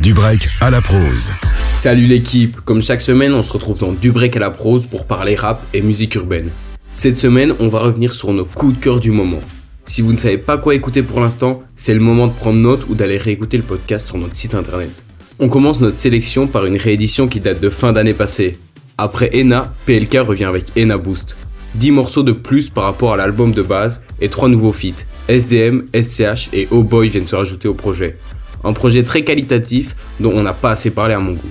[0.00, 1.30] Du break à la prose.
[1.74, 5.04] Salut l'équipe, comme chaque semaine on se retrouve dans Du break à la prose pour
[5.04, 6.48] parler rap et musique urbaine.
[6.90, 9.42] Cette semaine on va revenir sur nos coups de cœur du moment.
[9.84, 12.86] Si vous ne savez pas quoi écouter pour l'instant, c'est le moment de prendre note
[12.88, 15.04] ou d'aller réécouter le podcast sur notre site internet.
[15.38, 18.58] On commence notre sélection par une réédition qui date de fin d'année passée.
[18.96, 21.36] Après Ena, PLK revient avec Ena Boost.
[21.74, 25.04] 10 morceaux de plus par rapport à l'album de base et 3 nouveaux feats.
[25.28, 28.16] SDM, SCH et Oh Boy viennent se rajouter au projet.
[28.64, 31.50] Un projet très qualitatif dont on n'a pas assez parlé à mon goût.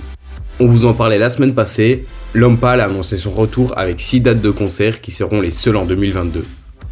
[0.60, 4.40] On vous en parlait la semaine passée, L'Homme a annoncé son retour avec 6 dates
[4.40, 6.44] de concert qui seront les seules en 2022.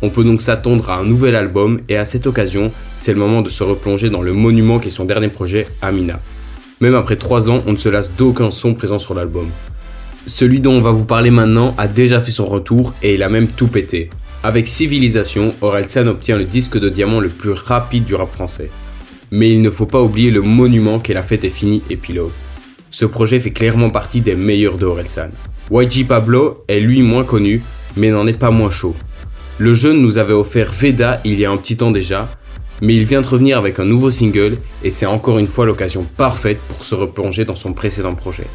[0.02, 3.40] On peut donc s'attendre à un nouvel album et à cette occasion, c'est le moment
[3.40, 6.18] de se replonger dans le monument qui est son dernier projet, Amina.
[6.80, 9.48] Même après 3 ans, on ne se lasse d'aucun son présent sur l'album.
[10.26, 13.28] Celui dont on va vous parler maintenant a déjà fait son retour et il a
[13.28, 14.10] même tout pété.
[14.42, 18.70] Avec Civilisation, Orelsan obtient le disque de diamant le plus rapide du rap français
[19.30, 22.30] mais il ne faut pas oublier le monument qu'est la fête est finie épilogue.
[22.90, 25.28] Ce projet fait clairement partie des meilleurs de Orelsan.
[25.70, 27.62] YG Pablo est lui moins connu,
[27.96, 28.94] mais n'en est pas moins chaud.
[29.58, 32.28] Le jeune nous avait offert Veda il y a un petit temps déjà,
[32.80, 36.06] mais il vient de revenir avec un nouveau single et c'est encore une fois l'occasion
[36.16, 38.46] parfaite pour se replonger dans son précédent projet.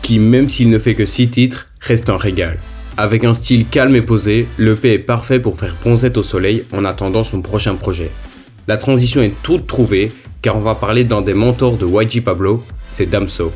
[0.00, 2.58] Qui, même s'il ne fait que 6 titres, reste un régal.
[2.96, 6.84] Avec un style calme et posé, l'EP est parfait pour faire bronzette au soleil en
[6.84, 8.10] attendant son prochain projet.
[8.68, 12.62] La transition est toute trouvée car on va parler d'un des mentors de YG Pablo,
[12.90, 13.50] c'est Damso.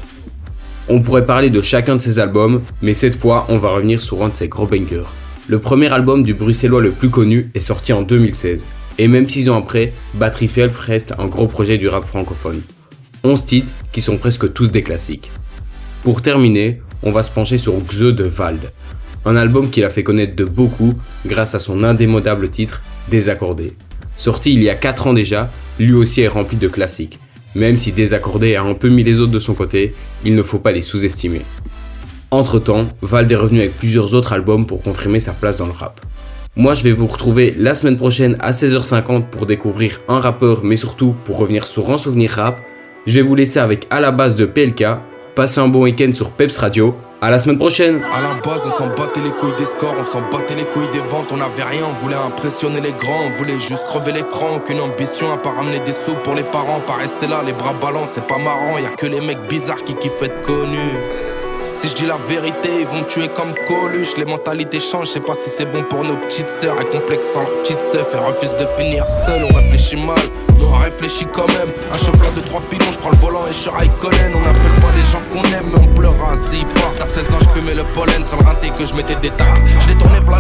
[0.89, 4.25] On pourrait parler de chacun de ses albums, mais cette fois on va revenir sur
[4.25, 5.05] un de ses gros bangers.
[5.49, 8.65] Le premier album du bruxellois le plus connu est sorti en 2016,
[8.97, 12.63] et même 6 ans après, Battery Felp reste un gros projet du rap francophone.
[13.23, 15.31] 11 titres qui sont presque tous des classiques.
[16.05, 18.73] Pour terminer, on va se pencher sur Xe de Vald,
[19.27, 20.95] un album qu'il a fait connaître de beaucoup
[21.27, 23.75] grâce à son indémodable titre Désaccordé.
[24.23, 27.19] Sorti il y a 4 ans déjà, lui aussi est rempli de classiques.
[27.57, 30.61] Même si Désaccordé a un peu mis les autres de son côté, il ne faut
[30.61, 31.41] pas les sous-estimer.
[32.31, 35.73] Entre temps, Vald est revenu avec plusieurs autres albums pour confirmer sa place dans le
[35.73, 36.01] rap.
[36.55, 40.77] Moi je vais vous retrouver la semaine prochaine à 16h50 pour découvrir un rappeur mais
[40.77, 42.61] surtout pour revenir sur un souvenir rap.
[43.09, 44.85] Je vais vous laisser avec à la base de PLK.
[45.35, 48.03] Passez un bon week-end sur Peps Radio à la semaine prochaine.
[48.13, 50.91] À la base, on s'en battait les couilles des scores, on s'en battait les couilles
[50.93, 54.57] des ventes, on avait rien, on voulait impressionner les grands, on voulait juste crever l'écran,
[54.57, 57.75] aucune ambition à pas ramener des sous pour les parents, pas rester là, les bras
[57.75, 60.99] ballants, c'est pas marrant, y a que les mecs bizarres qui kiffent être connus.
[61.75, 64.17] Si je dis la vérité, ils vont tuer comme Coluche.
[64.17, 66.81] Les mentalités changent, je sais pas si c'est bon pour nos petites sœurs.
[66.81, 69.45] Et complexant, petites sœurs, et refuse de finir seul.
[69.51, 70.19] On réfléchit mal,
[70.59, 71.73] mais on réfléchit quand même.
[71.93, 73.91] Un chauffeur de trois pilons, je prends le volant et je raille.
[74.03, 77.01] On n'appelle pas les gens qu'on aime, mais on pleura s'ils partent.
[77.01, 79.63] À 16 ans, je fumais le pollen sur le rinté que je mettais des tacs.
[79.81, 80.39] Je détournais v'là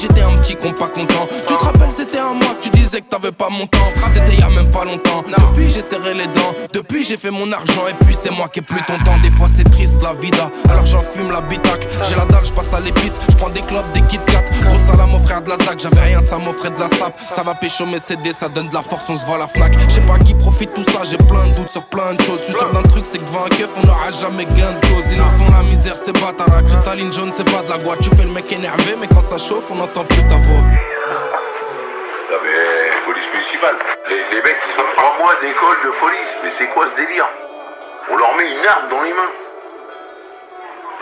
[0.00, 1.26] j'étais un petit con pas content.
[1.28, 3.78] Tu te rappelles, c'était un mois que tu disais que t'avais pas mon temps.
[4.12, 5.22] C'était y a même pas longtemps.
[5.26, 6.54] Depuis, j'ai serré les dents.
[6.72, 7.86] Depuis, j'ai fait mon argent.
[7.88, 9.18] Et puis, c'est moi qui ai plus ton temps.
[9.22, 11.86] Des fois, c'est triste la vida alors j'en fume la bitac.
[12.08, 14.44] J'ai la dalle, je passe à l'épice, je prends des clubs, des Kit Kat.
[14.66, 17.18] Gros salam mon frère de la ZAC, j'avais rien, ça m'offrait de la sape.
[17.18, 19.46] Ça va pécho mes CD, ça donne de la force, on se voit à la
[19.46, 19.72] Fnac.
[19.88, 22.40] Je sais pas qui profite tout ça, j'ai plein de doutes sur plein de choses.
[22.40, 24.86] Je suis sûr d'un truc, c'est que devant un keuf, on n'aura jamais gain de
[24.86, 25.12] cause.
[25.12, 26.48] Ils nous font la misère, c'est bâtard.
[26.48, 28.00] La cristalline jaune, c'est pas de la boîte.
[28.00, 30.62] Tu fais le mec énervé, mais quand ça chauffe, on n'entend plus ta voix.
[33.06, 33.76] police municipale.
[34.08, 36.32] Les, les mecs, ils ont 3 mois d'école de police.
[36.42, 37.26] Mais c'est quoi ce délire?
[38.10, 39.32] On leur met une arme dans les mains.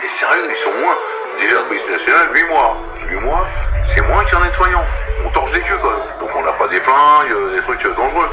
[0.03, 0.95] Et sérieux, ils sont moins.
[1.37, 2.77] Déjà, la police nationale, 8 mois.
[3.09, 3.47] 8 mois,
[3.93, 4.85] c'est moins qu'un nettoyant.
[5.25, 5.97] On torche des queues, quoi.
[6.19, 8.29] Donc on n'a pas des flingues, des trucs euh, dangereux.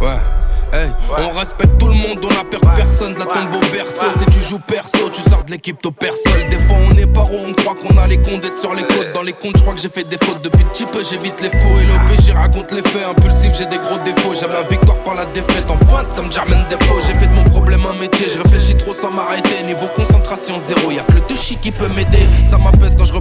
[0.00, 0.35] Ouais.
[0.86, 3.72] Hey, on respecte tout le monde, on a peur que personne de la tombe au
[3.72, 4.06] berceau.
[4.18, 6.22] Si tu joues perso, tu sors de l'équipe au perso.
[6.50, 9.12] Des fois on est paro, on croit qu'on a les condés sur les côtes.
[9.14, 11.50] Dans les comptes, je crois que j'ai fait des fautes depuis petit peu, j'évite les
[11.50, 11.78] faux.
[11.80, 13.04] Et l'OP, j'y raconte les faits.
[13.06, 14.34] Impulsif, j'ai des gros défauts.
[14.38, 17.00] J'aime la victoire par la défaite en pointe comme Jermaine Défaut.
[17.06, 19.62] J'ai fait de mon problème un métier, je réfléchis trop sans m'arrêter.
[19.64, 22.26] Niveau concentration zéro, y'a que le touchy qui peut m'aider.
[22.44, 23.12] Ça m'apaise quand je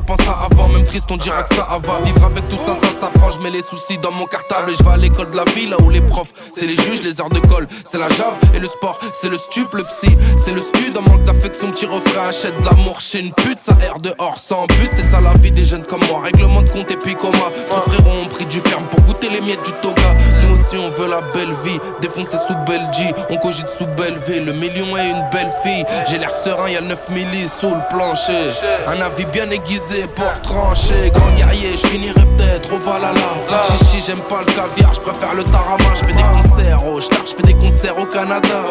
[1.10, 2.00] on dira que ça va.
[2.04, 3.30] Vivre avec tout ça, ça s'apprend.
[3.30, 5.72] Je mets les soucis dans mon cartable et je vais à l'école de la ville
[5.72, 8.60] là où les profs, c'est les juges, les heures de colle, c'est la jave et
[8.60, 10.96] le sport, c'est le stup, le psy, c'est le stud.
[10.98, 13.60] En manque d'affection, petit refrain, achète de l'amour chez une pute.
[13.60, 16.22] Ça erre dehors sans but, c'est ça la vie des jeunes comme moi.
[16.24, 17.52] Règlement de compte et puis coma.
[17.66, 20.14] Trop frérots ont pris du ferme pour goûter les miettes du toga.
[20.44, 24.46] Nous aussi, on veut la belle vie, défoncer sous Belgique, on cogite sous Belleville.
[24.46, 25.86] Le millions et une belle fille.
[26.10, 28.52] J'ai l'air serein, y'a 9 millis sous le plancher.
[28.88, 30.85] Un avis bien aiguisé pour trancher.
[31.14, 33.20] Grand guerrier, je finirai peut-être au Valhalla.
[33.64, 35.84] Chichi, j'aime pas le caviar, je préfère le tarama.
[35.96, 38.64] Je fais des concerts au Star, je fais des concerts au Canada.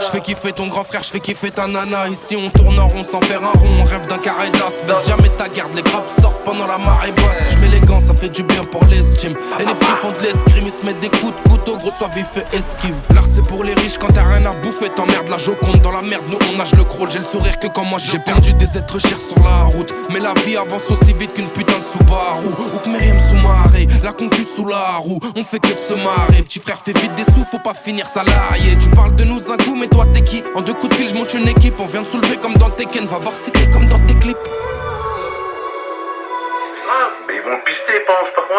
[0.00, 2.08] Je fais kiffer ton grand frère, je fais kiffer ta nana.
[2.08, 5.06] Ici on tourne en rond sans faire un rond, on rêve d'un carré d'as.
[5.06, 7.52] Jamais ta garde, les grappes sortent pendant la marée basse.
[7.52, 9.34] Je mets les gants, ça fait du bien pour l'estime.
[9.60, 12.28] Et les petits font de l'escrime, se mettent des coups de couteau, gros soit vif
[12.36, 12.96] et esquive.
[13.14, 16.02] L'art c'est pour les riches quand t'as rien à bouffer, t'emmerdes la joconde dans la
[16.02, 16.24] merde.
[16.28, 18.98] Nous on nage le crawl, j'ai le sourire que quand moi j'ai perdu des êtres
[18.98, 19.92] chers sur la route.
[20.12, 22.48] Mais la vie avance aussi vite qu'une putain de Subaru.
[22.74, 25.20] Ou que Myriam sous marée, la concu sous la roue.
[25.36, 28.06] On fait que de se marrer, petit frère fait vite des sous, faut pas finir
[28.06, 28.76] salarié.
[28.78, 30.42] Tu parles de nous un coup, mais toi t'es qui?
[30.54, 32.70] En deux coups de fil, je monte une équipe, on vient de soulever comme dans
[32.70, 34.47] Tekken, va voir si t'es comme dans tes clips.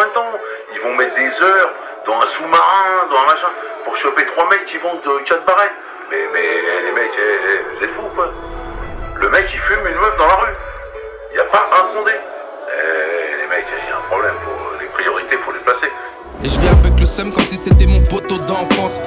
[0.08, 0.32] Temps.
[0.74, 1.70] Ils vont mettre des heures
[2.06, 3.50] dans un sous-marin, dans un machin,
[3.84, 5.72] pour choper trois mecs qui vont de 4 barrettes.
[6.10, 8.28] Mais, mais les mecs, eh, eh, vous êtes fous quoi.
[9.16, 10.54] Le mec il fume une meuf dans la rue.
[11.32, 12.12] Il a pas un sondé.
[12.12, 14.34] Eh, les mecs, il y a un problème.
[14.44, 15.92] Faut, les priorités, faut les placer.
[16.42, 18.98] Et je viens avec le seum comme si c'était mon poteau d'enfance.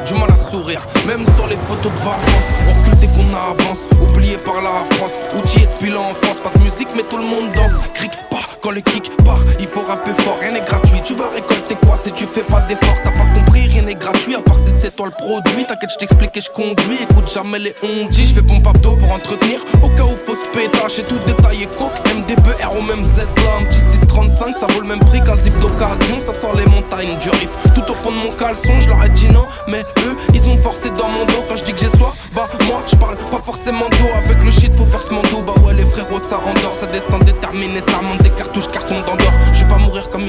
[1.07, 2.99] Même sur les photos de vacances.
[3.01, 5.11] Dès qu'on avance, oublié par la France.
[5.35, 7.71] Outillé depuis l'enfance, pas de musique, mais tout le monde danse.
[7.95, 11.01] Cric pas quand le kick part, il faut rapper fort, rien n'est gratuit.
[11.03, 14.35] Tu vas récolter quoi si tu fais pas d'effort T'as pas compris, rien n'est gratuit,
[14.35, 15.65] à part si c'est toi le produit.
[15.65, 16.99] T'inquiète, je t'explique et je conduis.
[17.01, 19.59] Écoute jamais les ondis, je fais pompe abdo pour entretenir.
[19.83, 21.99] Au cas où faut se pétache et tout détaillé coke.
[22.15, 23.65] MDB, R au même Z là, un
[24.13, 26.19] 635, ça vaut le même prix qu'un zip d'occasion.
[26.19, 27.49] Ça sort les montagnes du riff.
[27.73, 30.61] Tout au fond de mon caleçon, je leur ai dit non, mais eux, ils ont
[30.61, 31.43] forcé dans mon dos.
[31.49, 34.09] Quand je dis que j'ai soif, bah moi, je parle pas forcément d'eau.
[34.15, 35.41] Avec le shit, faut faire ce mando.
[35.45, 39.33] Bah ouais, les frérots, ça endort, ça descend déterminé, ça monte des cartouches, carton d'endort.
[39.53, 40.25] Je vais pas mourir comme E,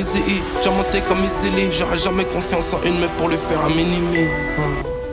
[0.63, 1.19] j'ai monté comme
[1.55, 1.71] Lee.
[1.79, 4.19] J'aurais jamais confiance en une meuf pour lui faire un mini-me.
[4.25, 5.04] hein.